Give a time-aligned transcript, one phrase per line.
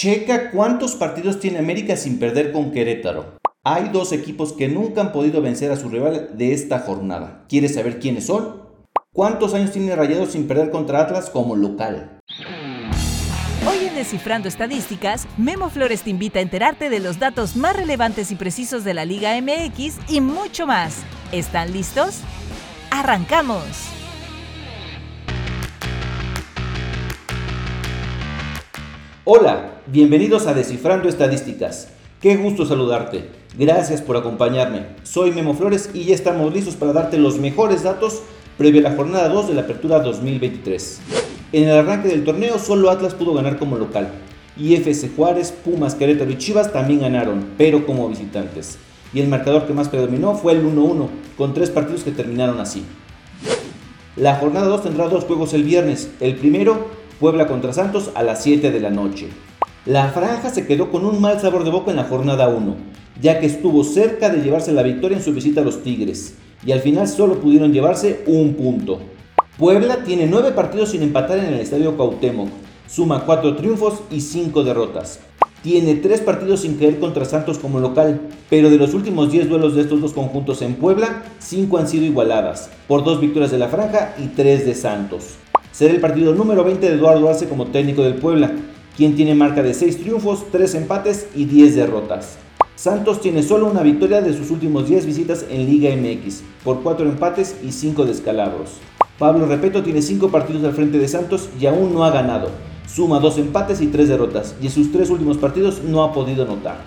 [0.00, 3.40] Checa cuántos partidos tiene América sin perder con Querétaro.
[3.64, 7.44] Hay dos equipos que nunca han podido vencer a su rival de esta jornada.
[7.48, 8.62] ¿Quieres saber quiénes son?
[9.12, 12.20] ¿Cuántos años tiene Rayados sin perder contra Atlas como local?
[13.68, 18.30] Hoy en Descifrando Estadísticas, Memo Flores te invita a enterarte de los datos más relevantes
[18.30, 21.02] y precisos de la Liga MX y mucho más.
[21.32, 22.20] ¿Están listos?
[22.92, 23.66] ¡Arrancamos!
[29.24, 31.88] Hola, bienvenidos a Descifrando Estadísticas.
[32.20, 33.30] Qué gusto saludarte.
[33.56, 34.86] Gracias por acompañarme.
[35.02, 38.22] Soy Memo Flores y ya estamos listos para darte los mejores datos
[38.58, 41.00] previo a la jornada 2 de la Apertura 2023.
[41.52, 44.10] En el arranque del torneo solo Atlas pudo ganar como local.
[44.58, 48.76] Y FC Juárez, Pumas, Querétaro y Chivas también ganaron, pero como visitantes.
[49.14, 52.84] Y el marcador que más predominó fue el 1-1, con tres partidos que terminaron así.
[54.16, 56.10] La jornada 2 tendrá dos juegos el viernes.
[56.20, 59.28] El primero Puebla contra Santos a las 7 de la noche.
[59.88, 62.76] La franja se quedó con un mal sabor de boca en la jornada 1,
[63.22, 66.72] ya que estuvo cerca de llevarse la victoria en su visita a los Tigres, y
[66.72, 68.98] al final solo pudieron llevarse un punto.
[69.56, 72.50] Puebla tiene 9 partidos sin empatar en el Estadio Cuauhtémoc,
[72.86, 75.20] suma 4 triunfos y 5 derrotas.
[75.62, 79.74] Tiene 3 partidos sin caer contra Santos como local, pero de los últimos 10 duelos
[79.74, 83.68] de estos dos conjuntos en Puebla, 5 han sido igualadas, por 2 victorias de la
[83.68, 85.38] franja y 3 de Santos
[85.78, 88.50] será el partido número 20 de Eduardo Arce como técnico del Puebla,
[88.98, 92.36] quien tiene marca de 6 triunfos, 3 empates y 10 derrotas.
[92.74, 97.08] Santos tiene solo una victoria de sus últimos 10 visitas en Liga MX, por 4
[97.08, 98.72] empates y 5 descalabros.
[99.16, 102.50] Pablo Repeto tiene 5 partidos al frente de Santos y aún no ha ganado.
[102.88, 106.42] Suma 2 empates y 3 derrotas, y en sus 3 últimos partidos no ha podido
[106.42, 106.78] anotar.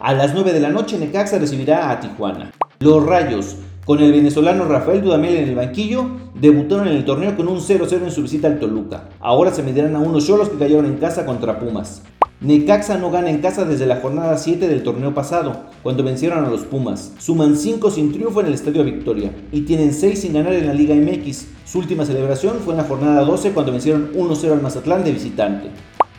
[0.00, 2.50] A las 9 de la noche Necaxa recibirá a Tijuana.
[2.80, 3.58] Los Rayos
[3.92, 8.04] con el venezolano Rafael Dudamel en el banquillo, debutaron en el torneo con un 0-0
[8.04, 9.10] en su visita al Toluca.
[9.20, 12.00] Ahora se medirán a unos cholos que cayeron en casa contra Pumas.
[12.40, 16.48] Necaxa no gana en casa desde la jornada 7 del torneo pasado, cuando vencieron a
[16.48, 17.12] los Pumas.
[17.18, 20.72] Suman 5 sin triunfo en el Estadio Victoria y tienen 6 sin ganar en la
[20.72, 21.48] Liga MX.
[21.66, 25.68] Su última celebración fue en la jornada 12 cuando vencieron 1-0 al Mazatlán de visitante.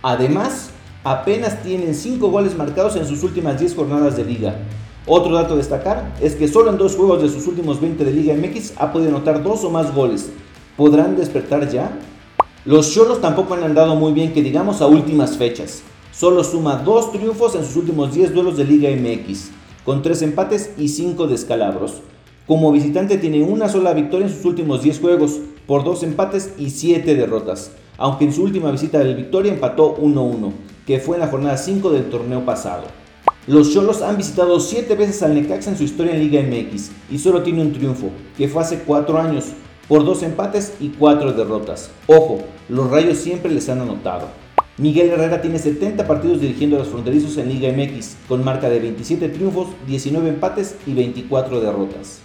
[0.03, 0.69] Además,
[1.03, 4.57] apenas tienen 5 goles marcados en sus últimas 10 jornadas de liga,
[5.05, 8.11] otro dato a destacar es que solo en dos juegos de sus últimos 20 de
[8.11, 10.29] Liga MX ha podido anotar dos o más goles.
[10.77, 11.91] ¿Podrán despertar ya?
[12.63, 15.83] Los Cholos tampoco han andado muy bien que digamos a últimas fechas.
[16.13, 19.51] Solo suma dos triunfos en sus últimos 10 duelos de Liga MX,
[19.83, 21.95] con tres empates y cinco descalabros.
[22.47, 26.69] Como visitante tiene una sola victoria en sus últimos 10 juegos, por dos empates y
[26.69, 30.51] 7 derrotas, aunque en su última visita del Victoria empató 1-1,
[30.85, 32.83] que fue en la jornada 5 del torneo pasado.
[33.45, 37.19] Los Cholos han visitado 7 veces al Necaxa en su historia en Liga MX y
[37.19, 39.47] solo tiene un triunfo, que fue hace 4 años,
[39.89, 41.89] por 2 empates y 4 derrotas.
[42.07, 42.39] Ojo,
[42.69, 44.29] los Rayos siempre les han anotado.
[44.77, 48.79] Miguel Herrera tiene 70 partidos dirigiendo a los fronterizos en Liga MX, con marca de
[48.79, 52.19] 27 triunfos, 19 empates y 24 derrotas.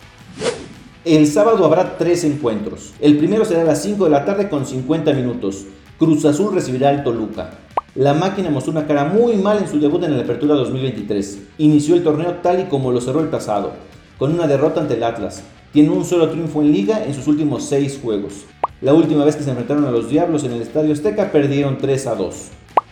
[1.04, 2.92] El sábado habrá 3 encuentros.
[3.00, 5.66] El primero será a las 5 de la tarde con 50 minutos.
[5.98, 7.58] Cruz Azul recibirá al Toluca.
[7.94, 11.38] La máquina mostró una cara muy mal en su debut en la Apertura 2023.
[11.56, 13.72] Inició el torneo tal y como lo cerró el pasado,
[14.18, 15.42] con una derrota ante el Atlas.
[15.72, 18.44] Tiene un solo triunfo en liga en sus últimos seis juegos.
[18.82, 22.06] La última vez que se enfrentaron a los Diablos en el Estadio Azteca perdieron 3
[22.08, 22.34] a 2.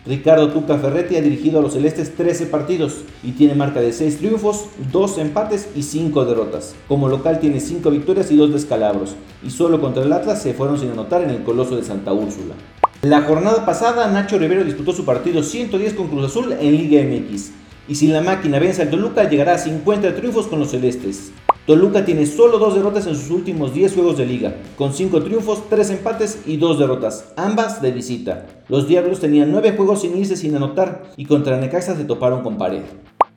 [0.06, 4.18] Ricardo Tuca Ferretti ha dirigido a los Celestes 13 partidos y tiene marca de 6
[4.18, 6.74] triunfos, 2 empates y 5 derrotas.
[6.88, 10.78] Como local tiene 5 victorias y 2 descalabros, y solo contra el Atlas se fueron
[10.78, 12.54] sin anotar en el Coloso de Santa Úrsula.
[13.02, 17.52] La jornada pasada, Nacho Rivero disputó su partido 110 con Cruz Azul en Liga MX.
[17.88, 21.30] Y si la máquina vence al Toluca, llegará a 50 triunfos con los celestes.
[21.66, 25.68] Toluca tiene solo dos derrotas en sus últimos 10 juegos de liga, con 5 triunfos,
[25.68, 28.46] 3 empates y 2 derrotas, ambas de visita.
[28.68, 32.56] Los Diablos tenían 9 juegos sin irse sin anotar y contra Necaxa se toparon con
[32.56, 32.82] pared.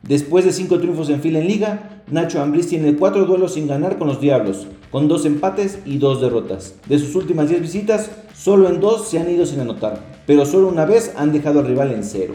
[0.02, 3.98] Después de 5 triunfos en fila en liga, Nacho Ambriz tiene 4 duelos sin ganar
[3.98, 6.76] con los Diablos, con 2 empates y 2 derrotas.
[6.88, 10.70] De sus últimas 10 visitas, solo en 2 se han ido sin anotar, pero solo
[10.70, 12.34] una vez han dejado al rival en cero.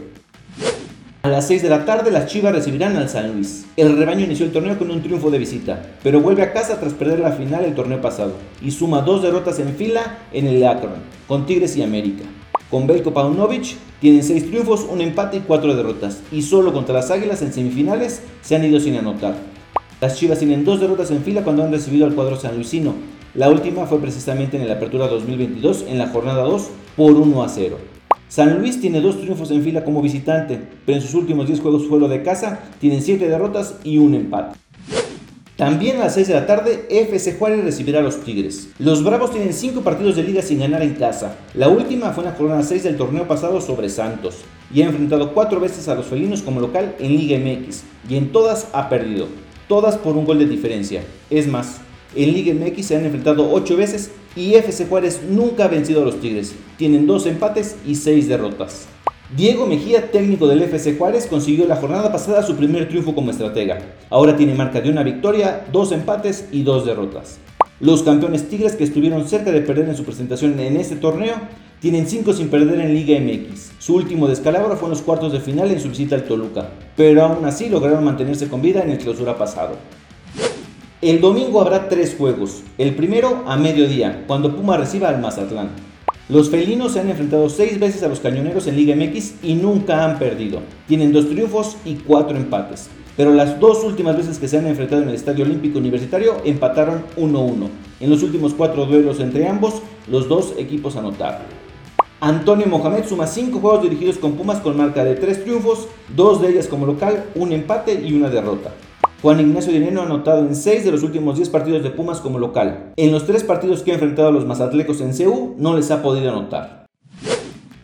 [1.22, 3.64] A las 6 de la tarde las Chivas recibirán al San Luis.
[3.78, 6.92] El rebaño inició el torneo con un triunfo de visita, pero vuelve a casa tras
[6.92, 11.00] perder la final el torneo pasado y suma dos derrotas en fila en el Akron,
[11.26, 12.24] con Tigres y América.
[12.74, 16.22] Con Belko Paunovic tienen 6 triunfos, un empate y 4 derrotas.
[16.32, 19.36] Y solo contra las Águilas en semifinales se han ido sin anotar.
[20.00, 22.94] Las Chivas tienen 2 derrotas en fila cuando han recibido al cuadro sanluisino.
[23.36, 27.48] La última fue precisamente en la Apertura 2022 en la jornada 2 por 1 a
[27.48, 27.78] 0.
[28.26, 31.86] San Luis tiene 2 triunfos en fila como visitante, pero en sus últimos 10 juegos
[31.86, 34.58] fuera de casa tienen 7 derrotas y un empate.
[35.56, 38.70] También a las 6 de la tarde, FC Juárez recibirá a los Tigres.
[38.80, 41.36] Los Bravos tienen 5 partidos de liga sin ganar en casa.
[41.54, 44.38] La última fue en la jornada 6 del torneo pasado sobre Santos.
[44.74, 47.84] Y ha enfrentado 4 veces a los felinos como local en Liga MX.
[48.08, 49.28] Y en todas ha perdido.
[49.68, 51.04] Todas por un gol de diferencia.
[51.30, 51.76] Es más,
[52.16, 56.04] en Liga MX se han enfrentado 8 veces y FC Juárez nunca ha vencido a
[56.04, 56.52] los Tigres.
[56.78, 58.88] Tienen 2 empates y 6 derrotas.
[59.30, 63.78] Diego Mejía, técnico del FC Juárez, consiguió la jornada pasada su primer triunfo como estratega.
[64.10, 67.38] Ahora tiene marca de una victoria, dos empates y dos derrotas.
[67.80, 71.36] Los campeones Tigres que estuvieron cerca de perder en su presentación en este torneo
[71.80, 73.72] tienen 5 sin perder en Liga MX.
[73.78, 77.24] Su último descalabro fue en los cuartos de final en su visita al Toluca, pero
[77.24, 79.76] aún así lograron mantenerse con vida en el clausura pasado.
[81.00, 82.62] El domingo habrá tres juegos.
[82.76, 85.93] El primero a mediodía, cuando Puma reciba al Mazatlán.
[86.30, 90.06] Los felinos se han enfrentado seis veces a los cañoneros en Liga MX y nunca
[90.06, 90.60] han perdido.
[90.88, 92.88] Tienen dos triunfos y cuatro empates.
[93.14, 97.04] Pero las dos últimas veces que se han enfrentado en el Estadio Olímpico Universitario empataron
[97.18, 97.68] 1-1.
[98.00, 101.42] En los últimos cuatro duelos entre ambos, los dos equipos anotaron.
[102.20, 106.48] Antonio Mohamed suma cinco juegos dirigidos con Pumas con marca de tres triunfos, dos de
[106.48, 108.72] ellas como local, un empate y una derrota.
[109.24, 112.38] Juan Ignacio Dineno ha anotado en 6 de los últimos 10 partidos de Pumas como
[112.38, 112.92] local.
[112.96, 116.02] En los 3 partidos que ha enfrentado a los Mazatlecos en CEU no les ha
[116.02, 116.84] podido anotar.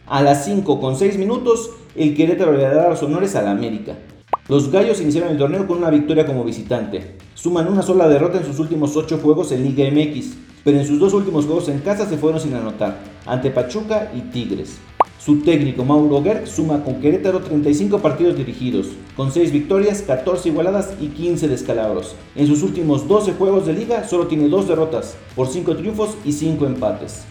[0.06, 3.94] A las 5 con 6 minutos, el Querétaro le dará los honores a la América.
[4.48, 7.16] Los Gallos iniciaron el torneo con una victoria como visitante.
[7.32, 10.98] Suman una sola derrota en sus últimos 8 juegos en Liga MX, pero en sus
[10.98, 14.76] dos últimos juegos en casa se fueron sin anotar, ante Pachuca y Tigres.
[15.22, 20.94] Su técnico Mauro Gerg suma con Querétaro 35 partidos dirigidos, con 6 victorias, 14 igualadas
[20.99, 22.14] y 15 descalabros.
[22.34, 26.32] En sus últimos 12 juegos de liga solo tiene 2 derrotas, por 5 triunfos y
[26.32, 27.25] 5 empates.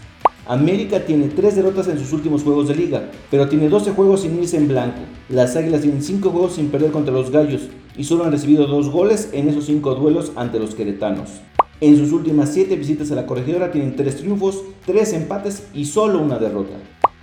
[0.46, 4.38] América tiene 3 derrotas en sus últimos juegos de liga, pero tiene 12 juegos sin
[4.38, 5.00] irse en blanco.
[5.28, 7.62] Las Águilas tienen 5 juegos sin perder contra los Gallos
[7.96, 11.40] y solo han recibido 2 goles en esos 5 duelos ante los queretanos.
[11.80, 16.20] En sus últimas 7 visitas a la corregidora tienen 3 triunfos, 3 empates y solo
[16.20, 16.76] una derrota.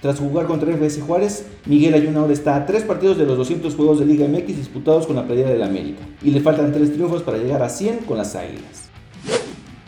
[0.07, 3.75] Tras jugar contra FC Juárez, Miguel Ayuna ahora está a 3 partidos de los 200
[3.75, 7.23] juegos de Liga MX disputados con la playera del América y le faltan 3 triunfos
[7.23, 8.87] para llegar a 100 con las Águilas.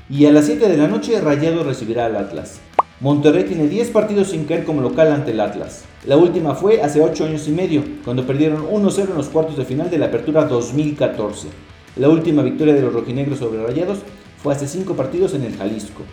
[0.09, 2.59] Y a las 7 de la noche Rayado recibirá al Atlas.
[2.99, 5.85] Monterrey tiene 10 partidos sin caer como local ante el Atlas.
[6.05, 9.63] La última fue hace 8 años y medio, cuando perdieron 1-0 en los cuartos de
[9.63, 11.47] final de la Apertura 2014.
[11.95, 13.99] La última victoria de los rojinegros sobre Rayados
[14.43, 16.03] fue hace 5 partidos en el Jalisco.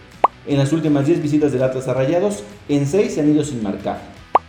[0.48, 3.64] En las últimas 10 visitas del Atlas a Rayados, en 6 se han ido sin
[3.64, 4.00] marcar.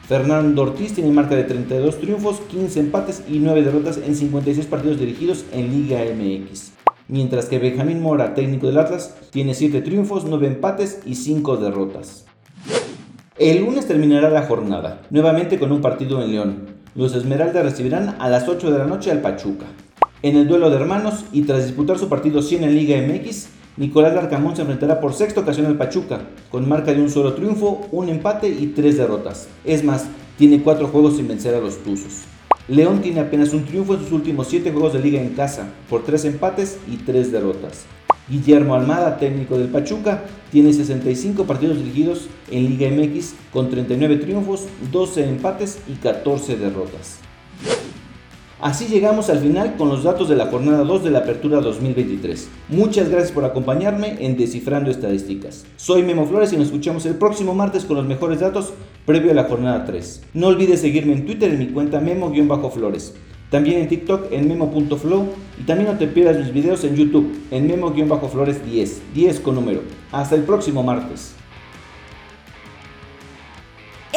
[0.08, 5.00] Fernando Ortiz tiene marca de 32 triunfos, 15 empates y 9 derrotas en 56 partidos
[5.00, 6.74] dirigidos en Liga MX.
[7.08, 12.26] Mientras que Benjamín Mora, técnico del Atlas, tiene 7 triunfos, 9 empates y 5 derrotas.
[13.40, 16.66] El lunes terminará la jornada, nuevamente con un partido en León.
[16.94, 19.66] Los Esmeraldas recibirán a las 8 de la noche al Pachuca.
[20.22, 24.16] En el duelo de hermanos y tras disputar su partido 100 en Liga MX, Nicolás
[24.16, 28.10] Larcamón se enfrentará por sexta ocasión al Pachuca, con marca de un solo triunfo, un
[28.10, 29.48] empate y tres derrotas.
[29.64, 32.24] Es más, tiene cuatro juegos sin vencer a los Tuzos.
[32.68, 36.04] León tiene apenas un triunfo en sus últimos siete juegos de liga en casa, por
[36.04, 37.86] tres empates y tres derrotas.
[38.28, 44.66] Guillermo Almada, técnico del Pachuca, tiene 65 partidos dirigidos en Liga MX con 39 triunfos,
[44.92, 47.27] 12 empates y 14 derrotas.
[48.60, 52.50] Así llegamos al final con los datos de la jornada 2 de la Apertura 2023.
[52.70, 55.68] Muchas gracias por acompañarme en Descifrando Estadísticas.
[55.76, 58.74] Soy Memo Flores y nos escuchamos el próximo martes con los mejores datos
[59.06, 60.24] previo a la jornada 3.
[60.34, 63.14] No olvides seguirme en Twitter en mi cuenta Memo-Flores.
[63.52, 65.28] También en TikTok en memo.flow
[65.62, 69.82] y también no te pierdas mis videos en YouTube en memo-flores 10, 10 con número.
[70.12, 71.37] Hasta el próximo martes.